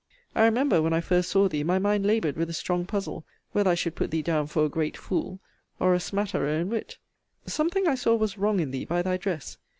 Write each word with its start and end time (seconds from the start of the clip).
I 0.33 0.45
remember, 0.45 0.81
when 0.81 0.93
I 0.93 0.99
first 0.99 1.29
saw 1.29 1.47
thee, 1.47 1.63
my 1.63 1.77
mind 1.77 2.07
laboured 2.07 2.35
with 2.35 2.49
a 2.49 2.53
strong 2.53 2.87
puzzle, 2.87 3.23
whether 3.51 3.69
I 3.69 3.75
should 3.75 3.93
put 3.93 4.09
thee 4.09 4.23
down 4.23 4.47
for 4.47 4.65
a 4.65 4.67
great 4.67 4.97
fool, 4.97 5.39
or 5.79 5.93
a 5.93 5.99
smatterer 5.99 6.47
in 6.59 6.69
wit. 6.69 6.97
Something 7.45 7.87
I 7.87 7.93
saw 7.93 8.15
was 8.15 8.35
wrong 8.35 8.59
in 8.59 8.71
thee, 8.71 8.85
by 8.85 9.03
thy 9.03 9.17
dress. 9.17 9.57